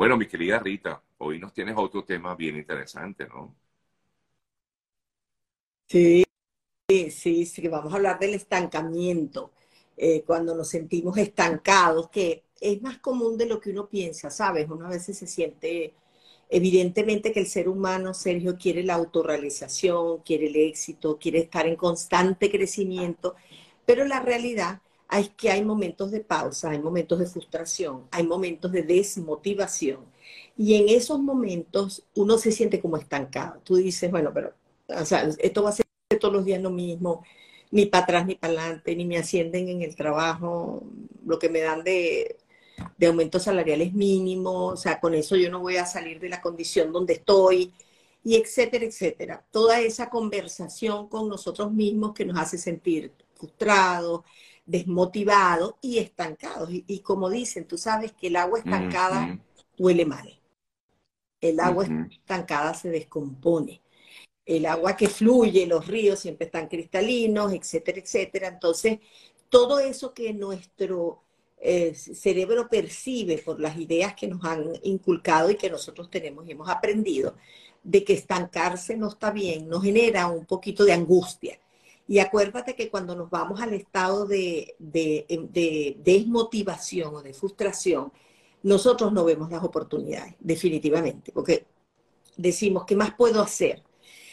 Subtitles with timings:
[0.00, 3.54] Bueno, mi querida Rita, hoy nos tienes otro tema bien interesante, ¿no?
[5.88, 6.24] Sí,
[7.10, 9.52] sí, sí, vamos a hablar del estancamiento,
[9.96, 14.68] eh, cuando nos sentimos estancados, que es más común de lo que uno piensa, ¿sabes?
[14.70, 15.94] Uno a veces se siente,
[16.50, 21.76] evidentemente que el ser humano, Sergio, quiere la autorrealización, quiere el éxito, quiere estar en
[21.76, 23.36] constante crecimiento,
[23.86, 24.82] pero la realidad
[25.18, 30.04] es que hay momentos de pausa, hay momentos de frustración, hay momentos de desmotivación.
[30.56, 33.60] Y en esos momentos uno se siente como estancado.
[33.64, 34.54] Tú dices, bueno, pero
[34.88, 35.86] o sea, esto va a ser
[36.20, 37.24] todos los días lo mismo,
[37.70, 40.82] ni para atrás ni para adelante, ni me ascienden en el trabajo,
[41.24, 42.36] lo que me dan de,
[42.98, 46.40] de aumentos salariales mínimos, o sea, con eso yo no voy a salir de la
[46.40, 47.72] condición donde estoy,
[48.24, 49.46] y etcétera, etcétera.
[49.50, 54.22] Toda esa conversación con nosotros mismos que nos hace sentir frustrados,
[54.70, 56.70] desmotivados y estancados.
[56.70, 59.38] Y, como dicen, tú sabes que el agua estancada
[59.76, 60.40] huele mal.
[61.40, 63.80] El agua estancada se descompone.
[64.46, 68.48] El agua que fluye, los ríos siempre están cristalinos, etcétera, etcétera.
[68.48, 69.00] Entonces,
[69.48, 71.24] todo eso que nuestro
[71.58, 76.52] eh, cerebro percibe por las ideas que nos han inculcado y que nosotros tenemos y
[76.52, 77.34] hemos aprendido,
[77.82, 81.58] de que estancarse no está bien, nos genera un poquito de angustia.
[82.10, 88.12] Y acuérdate que cuando nos vamos al estado de, de, desmotivación o de frustración,
[88.64, 91.66] nosotros no vemos las oportunidades, definitivamente, porque
[92.36, 93.84] decimos, ¿qué más puedo hacer?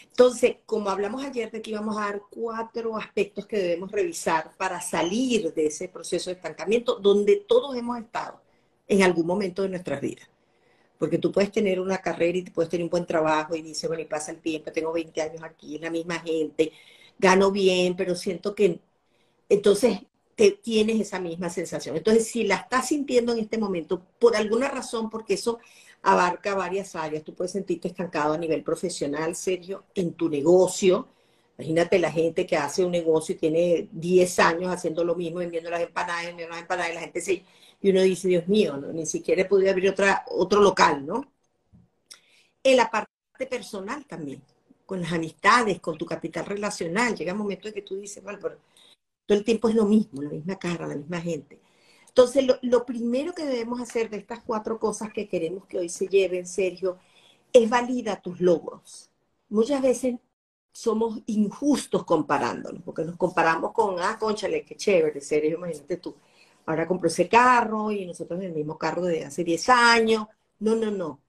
[0.08, 4.82] Entonces, como hablamos ayer de que íbamos a dar cuatro aspectos que debemos revisar para
[4.82, 8.42] salir de ese proceso de estancamiento, donde todos hemos estado
[8.88, 10.28] en algún momento de nuestras vidas.
[10.98, 14.02] Porque tú puedes tener una carrera y puedes tener un buen trabajo y dices, bueno,
[14.02, 16.72] y pasa el tiempo, tengo 20 años aquí, la misma gente,
[17.20, 18.80] gano bien, pero siento que
[19.50, 20.02] entonces
[20.36, 21.98] te, tienes esa misma sensación.
[21.98, 25.60] Entonces, si la estás sintiendo en este momento, por alguna razón, porque eso
[26.04, 31.08] abarca varias áreas, tú puedes sentirte estancado a nivel profesional, Sergio, en tu negocio.
[31.58, 35.70] Imagínate la gente que hace un negocio y tiene 10 años haciendo lo mismo, vendiendo
[35.72, 37.44] las empanadas, vendiendo las empanadas, y la gente se...
[37.82, 41.32] Y uno dice, Dios mío, ni siquiera podría abrir otra, otro local, ¿no?
[42.64, 44.42] En la parte personal también
[44.88, 47.16] con las amistades, con tu capital relacional.
[47.16, 48.58] Llega un momento en que tú dices, bueno, pero
[49.28, 51.62] todo el tiempo es lo mismo, la misma cara, la misma gente.
[52.08, 56.08] Entonces, lo, primero que debemos hacer de estas cuatro cosas que queremos que hoy se
[56.08, 56.98] lleven, Sergio,
[57.54, 59.12] es valida tus logros.
[59.50, 60.16] Muchas veces
[60.72, 66.16] somos injustos comparándonos, porque nos comparamos con, ah, conchale, qué chévere, Sergio, imagínate tú.
[66.66, 70.28] Ahora compró ese carro y nosotros el mismo carro de hace 10 años.
[70.60, 71.22] No, no, no.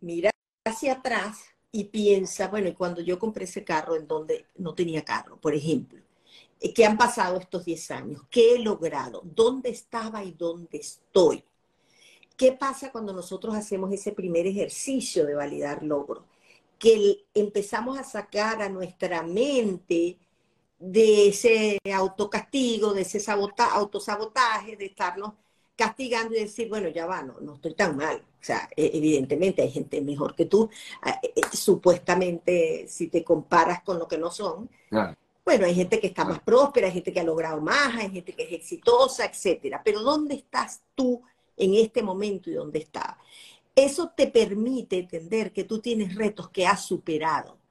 [0.00, 0.30] Mira
[0.64, 5.04] hacia atrás y piensa, bueno, y cuando yo compré ese carro en donde no tenía
[5.04, 6.02] carro, por ejemplo,
[6.60, 8.22] eh, ¿qué han pasado estos 10 años?
[8.30, 9.22] ¿Qué he logrado?
[9.24, 11.42] ¿Dónde estaba y dónde estoy?
[12.36, 16.24] ¿Qué pasa cuando nosotros hacemos ese primer ejercicio de validar logros?
[16.78, 20.18] Que empezamos a sacar a nuestra mente
[20.78, 25.34] de ese autocastigo, de ese autosabotaje, de estarnos
[25.76, 28.16] castigando y decir, bueno, ya va, no, no estoy tan mal.
[28.16, 30.68] O sea, e, evidentemente hay gente mejor que tú,
[31.04, 34.68] e, e, supuestamente si te comparas con lo que no son.
[35.44, 38.32] Bueno, hay gente que está más próspera, hay gente que ha logrado más, hay gente
[38.32, 39.82] que es exitosa, etcétera.
[39.84, 41.22] Pero ¿dónde estás tú
[41.56, 43.16] en este momento y dónde estás?
[43.74, 47.61] Eso te permite entender que tú tienes retos que has superado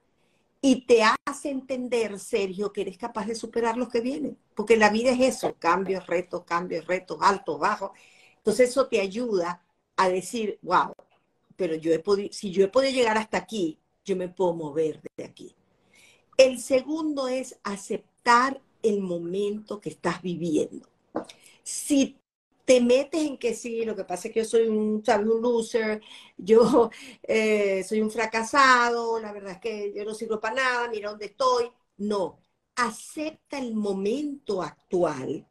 [0.64, 4.90] y te hace entender, Sergio, que eres capaz de superar los que vienen, porque la
[4.90, 7.90] vida es eso, cambios, retos, cambios, retos, altos, bajos.
[8.36, 9.64] Entonces eso te ayuda
[9.96, 10.92] a decir, wow,
[11.56, 15.24] pero yo he si yo he podido llegar hasta aquí, yo me puedo mover de
[15.24, 15.56] aquí.
[16.36, 20.88] El segundo es aceptar el momento que estás viviendo.
[21.64, 22.16] Si
[22.64, 26.00] te metes en que sí, lo que pasa es que yo soy un, un loser,
[26.36, 26.90] yo
[27.22, 31.26] eh, soy un fracasado, la verdad es que yo no sirvo para nada, mira dónde
[31.26, 31.70] estoy.
[31.98, 32.40] No,
[32.76, 35.46] acepta el momento actual,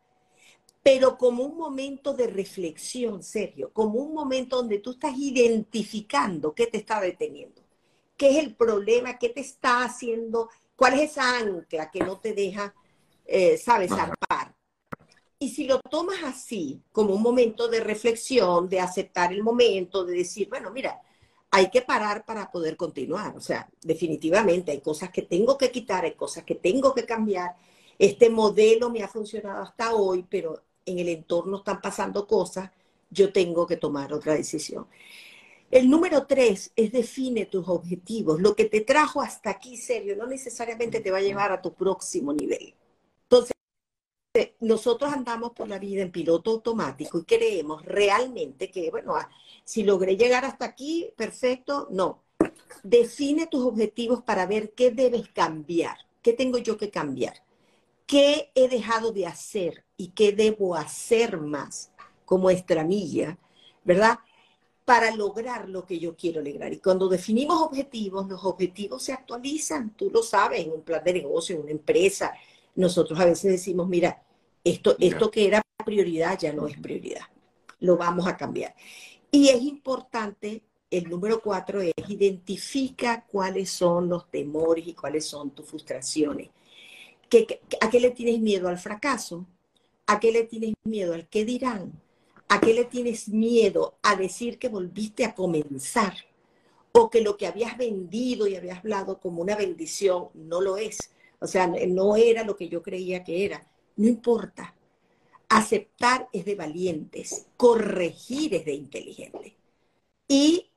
[0.83, 6.68] pero como un momento de reflexión, Sergio, como un momento donde tú estás identificando qué
[6.68, 7.62] te está deteniendo,
[8.18, 12.33] qué es el problema, qué te está haciendo, cuál es esa ancla que no te
[12.33, 12.74] deja,
[13.25, 14.40] eh, sabes, zarpar.
[15.41, 20.17] Y si lo tomas así, como un momento de reflexión, de aceptar el momento, de
[20.17, 21.01] decir, bueno, mira,
[21.49, 23.35] hay que parar para poder continuar.
[23.35, 27.55] O sea, definitivamente hay cosas que tengo que quitar, hay cosas que tengo que cambiar.
[27.97, 32.69] Este modelo me ha funcionado hasta hoy, pero en el entorno están pasando cosas,
[33.09, 34.85] yo tengo que tomar otra decisión.
[35.71, 38.39] El número tres es define tus objetivos.
[38.39, 41.73] Lo que te trajo hasta aquí, serio, no necesariamente te va a llevar a tu
[41.73, 42.75] próximo nivel.
[44.62, 49.30] Nosotros andamos por la vida en piloto automático y creemos realmente que, bueno, ah,
[49.66, 52.24] si logré llegar hasta aquí, perfecto, no.
[52.81, 57.44] Define tus objetivos para ver qué debes cambiar, qué tengo yo que cambiar,
[58.06, 61.92] qué he dejado de hacer y qué debo hacer más
[62.24, 63.38] como estramilla,
[63.84, 64.19] ¿verdad?
[64.86, 66.72] Para lograr lo que yo quiero lograr.
[66.72, 71.13] Y cuando definimos objetivos, los objetivos se actualizan, tú lo sabes, en un plan de
[71.13, 72.34] negocio, en una empresa.
[72.75, 74.23] Nosotros a veces decimos, mira,
[74.63, 77.25] esto, esto que era prioridad ya no es prioridad,
[77.79, 78.75] lo vamos a cambiar.
[79.31, 85.51] Y es importante, el número cuatro es identifica cuáles son los temores y cuáles son
[85.51, 86.50] tus frustraciones.
[87.81, 89.45] a qué le tienes miedo al fracaso?
[90.07, 91.94] ¿A qué le tienes miedo al qué dirán?
[92.50, 96.13] ¿A qué le tienes miedo a decir que volviste a comenzar?
[96.91, 100.97] O que lo que habías vendido y habías hablado como una bendición no lo es.
[101.41, 103.67] O sea, no era lo que yo creía que era.
[103.97, 104.75] No importa.
[105.49, 109.57] Aceptar es de valientes, corregir es de inteligente.
[110.27, 110.71] Y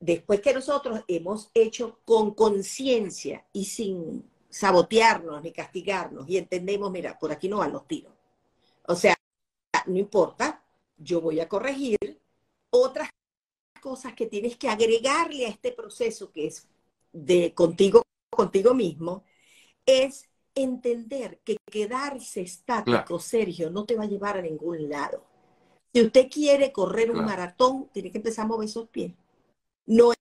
[0.00, 7.18] después que nosotros hemos hecho con conciencia y sin sabotearnos ni castigarnos y entendemos, mira,
[7.18, 8.12] por aquí no van los tiros.
[8.86, 9.14] O sea,
[9.86, 10.64] no importa,
[10.96, 11.98] yo voy a corregir
[12.70, 13.10] otras
[13.82, 16.66] cosas que tienes que agregarle a este proceso que es
[17.12, 19.24] de contigo, contigo mismo,
[19.88, 25.24] es entender que quedarse estático, Sergio, no te va a llevar a ningún lado.
[25.94, 29.14] Si usted quiere correr un maratón, tiene que empezar a mover esos pies.
[29.86, 30.12] No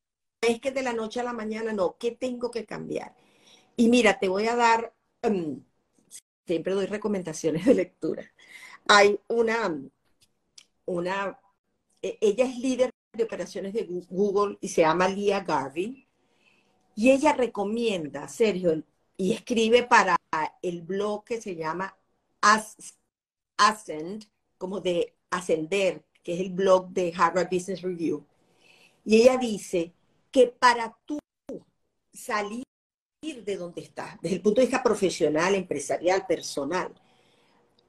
[0.41, 3.13] es que de la noche a la mañana, no, ¿qué tengo que cambiar?
[3.75, 5.61] Y mira, te voy a dar, em,
[6.45, 8.23] siempre doy recomendaciones de lectura.
[8.87, 9.81] Hay una,
[10.85, 11.39] una,
[12.01, 16.07] e, ella es líder de operaciones de Google y se llama Leah Garvey.
[16.95, 18.81] Y ella recomienda, Sergio,
[19.17, 20.15] y escribe para
[20.61, 21.97] el blog que se llama
[23.57, 24.25] Ascend,
[24.57, 28.25] como de ascender, que es el blog de Harvard Business Review.
[29.03, 29.93] Y ella dice
[30.31, 31.17] que para tú
[32.13, 32.63] salir
[33.21, 36.93] de donde estás, desde el punto de vista profesional, empresarial, personal,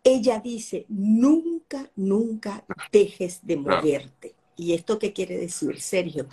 [0.02, 4.34] ella dice, nunca, nunca dejes de moverte.
[4.56, 6.26] ¿Y esto qué quiere decir, Sergio?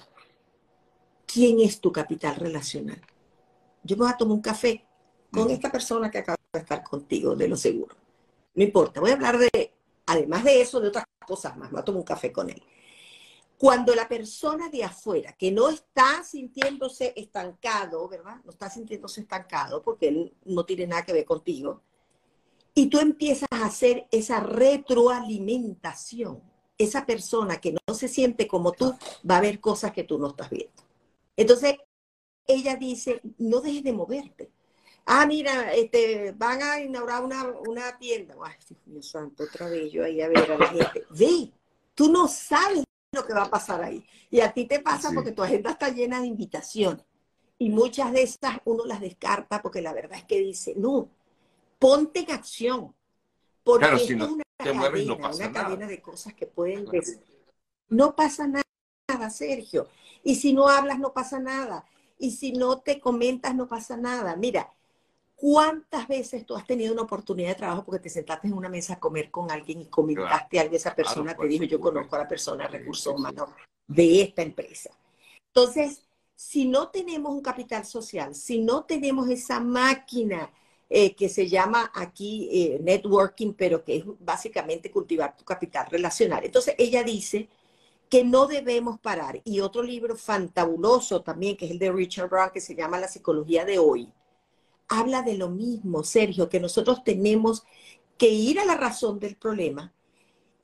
[1.25, 3.01] ¿Quién es tu capital relacional?
[3.83, 4.84] Yo me voy a tomar un café
[5.35, 7.95] con esta persona que acaba de estar contigo, de lo seguro.
[8.53, 9.73] No importa, voy a hablar de,
[10.05, 12.61] además de eso, de otras cosas más, voy a un café con él.
[13.57, 18.37] Cuando la persona de afuera, que no está sintiéndose estancado, ¿verdad?
[18.43, 21.81] No está sintiéndose estancado porque él no tiene nada que ver contigo,
[22.73, 26.41] y tú empiezas a hacer esa retroalimentación,
[26.77, 28.93] esa persona que no se siente como tú
[29.29, 30.83] va a ver cosas que tú no estás viendo.
[31.37, 31.77] Entonces,
[32.47, 34.51] ella dice, no dejes de moverte.
[35.05, 37.23] Ah, mira, este, van a inaugurar
[37.67, 38.35] una, tienda.
[38.43, 41.05] Ay, Dios mío santo, otra vez yo ahí a ver a la gente.
[41.11, 41.51] Ve,
[41.93, 44.03] tú no sabes lo que va a pasar ahí.
[44.31, 47.05] Y a ti te pasa porque tu agenda está llena de invitaciones.
[47.59, 51.09] Y muchas de estas uno las descarta porque la verdad es que dice, no,
[51.77, 52.95] ponte en acción.
[53.63, 56.87] Porque es una, cadena, una cadena de cosas que pueden...
[57.89, 59.87] No pasa nada, Sergio.
[60.23, 61.85] Y si no hablas, no pasa nada.
[62.17, 64.35] Y si no te comentas, no pasa nada.
[64.35, 64.74] Mira,
[65.35, 68.93] ¿cuántas veces tú has tenido una oportunidad de trabajo porque te sentaste en una mesa
[68.93, 72.19] a comer con alguien y comentaste a alguien, esa persona te dijo, yo conozco a
[72.19, 73.49] la persona recursos humanos
[73.87, 74.91] de esta empresa?
[75.47, 76.01] Entonces,
[76.35, 80.51] si no tenemos un capital social, si no tenemos esa máquina
[80.89, 86.43] eh, que se llama aquí eh, networking, pero que es básicamente cultivar tu capital relacional.
[86.43, 87.49] Entonces ella dice
[88.09, 89.41] que no debemos parar.
[89.45, 93.07] Y otro libro fantabuloso también, que es el de Richard Brown, que se llama La
[93.07, 94.11] psicología de hoy,
[94.87, 97.63] habla de lo mismo, Sergio, que nosotros tenemos
[98.17, 99.93] que ir a la razón del problema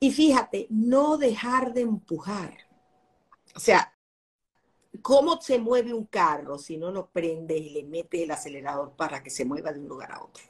[0.00, 2.56] y fíjate, no dejar de empujar.
[3.54, 3.92] O sea,
[5.00, 9.22] ¿Cómo se mueve un carro si no lo prende y le mete el acelerador para
[9.22, 10.44] que se mueva de un lugar a otro?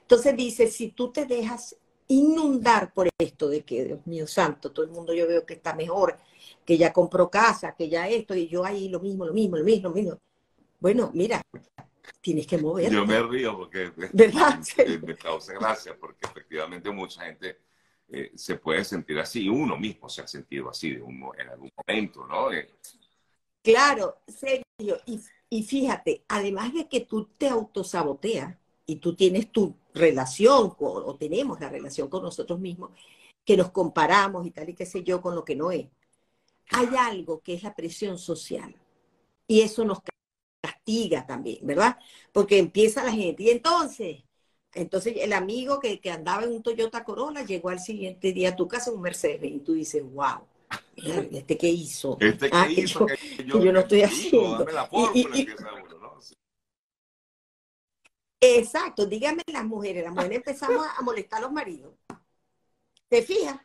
[0.00, 1.76] Entonces dice, si tú te dejas
[2.08, 5.74] inundar por esto de que, Dios mío santo, todo el mundo yo veo que está
[5.74, 6.18] mejor,
[6.64, 9.64] que ya compró casa, que ya esto, y yo ahí lo mismo, lo mismo, lo
[9.64, 10.18] mismo, lo mismo.
[10.80, 11.40] Bueno, mira,
[12.20, 12.90] tienes que mover.
[12.90, 14.60] Yo me río porque ¿verdad?
[15.02, 17.60] me, causa gracia, porque efectivamente mucha gente
[18.08, 22.26] eh, se puede sentir así, uno mismo se ha sentido así de en algún momento,
[22.26, 22.52] ¿no?
[22.52, 22.68] Eh,
[23.66, 25.00] Claro, serio.
[25.50, 31.58] Y, fíjate, además de que tú te autosaboteas y tú tienes tu relación o tenemos
[31.58, 32.90] la relación con nosotros mismos,
[33.44, 35.88] que nos comparamos y tal y qué sé yo con lo que no es,
[36.70, 38.72] hay algo que es la presión social.
[39.48, 39.98] Y eso nos
[40.86, 41.98] castiga también, ¿verdad?
[42.32, 43.42] Porque empieza la gente.
[43.42, 44.22] Y entonces,
[44.72, 48.56] Entonces el amigo que, que, andaba en un Toyota Corolla llegó al siguiente día a
[48.56, 50.46] tu casa en un Mercedes y tú dices, wow,
[51.32, 52.18] ¿este qué hizo?
[52.20, 53.06] ¿Este qué ah, hizo?
[53.06, 54.58] Que que yo, que yo no estoy haciendo.
[54.58, 56.20] Dame la fórmula, Y- y- empieza uno, ¿no?
[56.20, 56.34] Sí.
[58.38, 61.94] Exacto, díganme las mujeres, las mujeres empezamos a molestar a los maridos.
[63.08, 63.58] ¿Te fijas?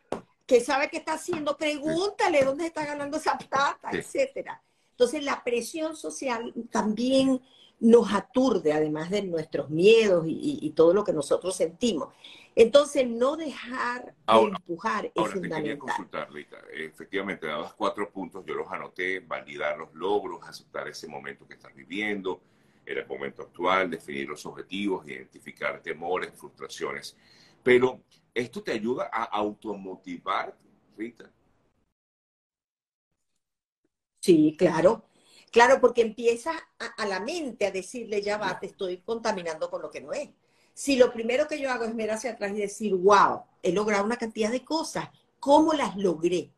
[0.45, 3.97] Que sabe qué está haciendo, pregúntale dónde está ganando esa plata, Sí.
[3.97, 4.63] etcétera.
[5.01, 7.41] Entonces la presión social también
[7.79, 12.13] nos aturde, además de nuestros miedos y, y- todo lo que nosotros sentimos.
[12.55, 15.79] Entonces no dejar de Ahora- empujar es Ahora, te quería fundamental.
[15.79, 16.58] consultar, Rita.
[16.72, 21.74] Efectivamente, dabas cuatro puntos, yo los anoté, validar los logros, aceptar ese momento que estás
[21.74, 22.39] viviendo,
[22.86, 27.17] el momento actual, definir los objetivos, identificar temores, frustraciones.
[27.63, 28.01] Pero,
[28.36, 31.27] ¿esto te ayuda a automotivarte, Rita?
[34.21, 35.05] Sí, claro.
[35.51, 39.81] Claro, porque empieza a, a la mente a decirle, ya va, te estoy contaminando con
[39.81, 40.29] lo que no es.
[40.73, 44.05] Si lo primero que yo hago es mirar hacia atrás y decir, wow, he logrado
[44.05, 45.09] una cantidad de cosas,
[45.39, 46.51] ¿cómo las logré?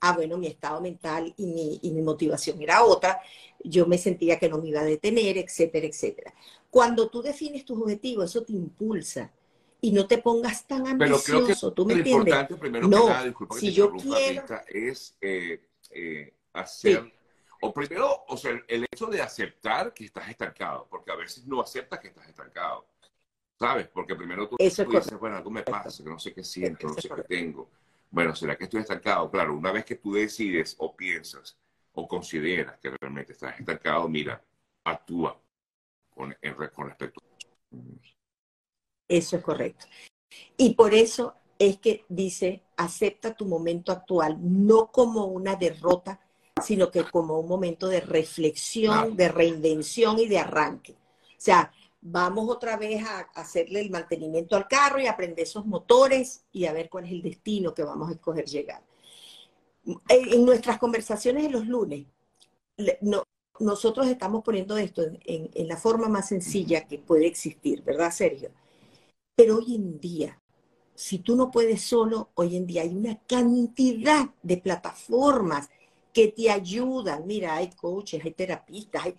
[0.00, 3.20] Ah, bueno, mi estado mental y mi, y mi motivación era otra,
[3.64, 6.34] yo me sentía que no me iba a detener, etcétera, etcétera.
[6.70, 9.32] Cuando tú defines tus objetivos, eso te impulsa
[9.80, 12.34] y no te pongas tan Pero creo que ambicioso, ¿tú lo me entiendes?
[12.34, 15.60] importante, primero No, que nada, disculpa que si te yo quiero- Rita, es eh,
[15.92, 17.12] eh, hacer,
[17.60, 21.60] o primero, o sea, el hecho de aceptar que estás estancado, porque a veces no
[21.60, 22.86] aceptas que estás estancado,
[23.58, 23.88] ¿sabes?
[23.88, 25.18] Porque primero tú, Eso es tú dices, correcto.
[25.18, 27.70] bueno, algo me pasa, que no sé qué siento, no Eso sé qué tengo.
[28.10, 29.30] Bueno, ¿será que estoy estancado?
[29.30, 31.58] Claro, una vez que tú decides o piensas
[31.94, 34.42] o consideras que realmente estás estancado, mira,
[34.84, 35.40] actúa
[36.10, 37.20] con, en con respecto.
[39.08, 39.86] Eso es correcto.
[40.56, 46.20] Y por eso es que dice, acepta tu momento actual, no como una derrota,
[46.62, 50.92] sino que como un momento de reflexión, de reinvención y de arranque.
[50.92, 56.44] O sea, vamos otra vez a hacerle el mantenimiento al carro y aprender esos motores
[56.52, 58.82] y a ver cuál es el destino que vamos a escoger llegar.
[60.08, 62.06] En, nuestras conversaciones de los lunes,
[63.02, 63.24] no-
[63.60, 68.10] nosotros estamos poniendo esto en, en- en la forma más sencilla que puede existir, ¿verdad,
[68.10, 68.50] Sergio?
[69.36, 70.40] Pero hoy en día,
[70.94, 75.68] si tú no puedes solo, hoy en día hay una cantidad de plataformas
[76.14, 77.26] que te ayudan.
[77.26, 79.16] Mira, hay coaches, hay terapistas, hay-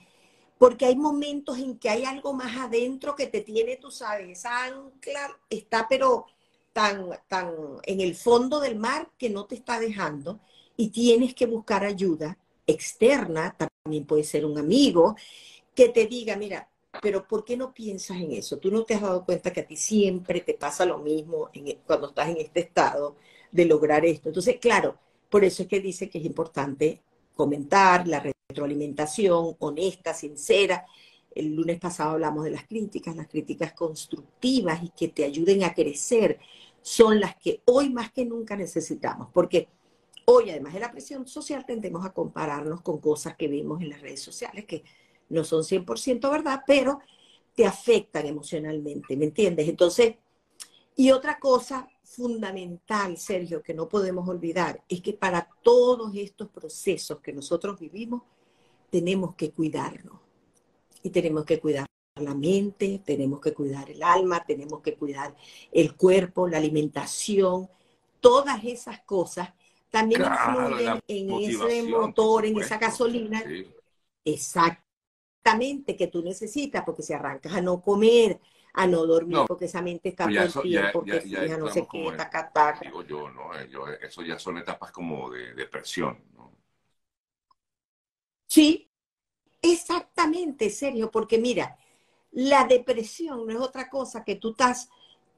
[0.58, 4.66] porque hay momentos en que hay algo más adentro que te tiene, tú sabes, esa
[4.66, 6.26] ancla está pero
[6.74, 10.40] tan, tan en el fondo del mar que no te está dejando
[10.78, 12.38] y tienes que buscar ayuda
[12.68, 15.16] externa, también puede ser un amigo,
[15.76, 16.70] que te diga, mira,
[17.02, 18.58] pero ¿por qué no piensas en eso?
[18.58, 21.78] Tú no te has dado cuenta que a ti siempre te pasa lo mismo e,
[21.86, 23.16] cuando estás en este estado
[23.52, 24.30] de lograr esto.
[24.30, 24.98] Entonces, claro,
[25.36, 27.02] por eso es que dice que es importante
[27.34, 30.86] comentar la retroalimentación honesta, sincera.
[31.30, 35.74] El lunes pasado hablamos de las críticas, las críticas constructivas y que te ayuden a
[35.74, 36.40] crecer
[36.82, 39.68] son las que hoy más que nunca necesitamos, porque
[40.24, 44.00] hoy, además de la presión social, tendemos a compararnos con cosas que vemos en las
[44.00, 44.86] redes sociales que
[45.28, 47.00] no son 100% verdad, pero
[47.54, 49.68] te afectan emocionalmente, ¿me entiendes?
[49.68, 50.16] Entonces,
[50.96, 57.20] y otra cosa fundamental, Sergio, que no podemos olvidar, es que para todos estos procesos
[57.20, 58.22] que nosotros vivimos,
[58.90, 60.20] tenemos que cuidarnos.
[61.04, 61.86] Y tenemos que cuidar
[62.16, 65.36] la mente, tenemos que cuidar el alma, tenemos que cuidar
[65.72, 67.70] el cuerpo, la alimentación,
[68.22, 69.50] todas esas cosas
[69.90, 73.68] también Claro, influyen en ese motor, en esa gasolina Sí.
[74.26, 78.40] exactamente que tú necesitas, porque si arrancas a no comer,
[78.76, 82.12] a no dormir, No, porque esa mente está ya ya- porque ya- no sé qué,
[82.18, 82.82] taca, taca.
[82.86, 83.58] digo yo, ¿no?
[83.58, 86.52] Eh, Yo, eso ya son etapas como de depresión, ¿no?
[88.48, 88.90] Sí,
[89.62, 91.78] exactamente, Sergio, porque mira,
[92.32, 94.90] la depresión no es otra cosa que tú estás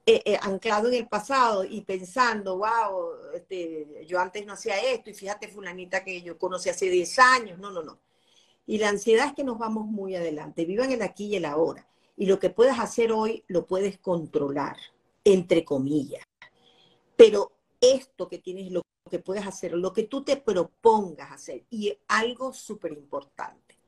[0.06, 5.10] eh, eh, anclado en el pasado y pensando, wow, este, yo antes no hacía esto
[5.10, 8.00] y fíjate fulanita que yo conocí hace 10 años, no, no, no.
[8.66, 11.86] Y la ansiedad es que nos vamos muy adelante, vivan el aquí y el ahora.
[12.18, 14.76] Y lo que puedas hacer hoy lo puedes controlar,
[15.22, 16.26] entre comillas.
[17.16, 21.96] Pero esto que tienes, lo que puedes hacer, lo que tú te propongas hacer, y
[22.08, 23.78] algo súper importante,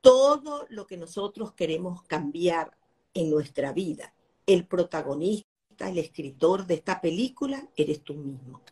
[0.00, 2.78] todo lo que nosotros queremos cambiar
[3.14, 4.14] en nuestra vida,
[4.46, 8.62] el protagonista, el escritor de esta película, eres tú mismo.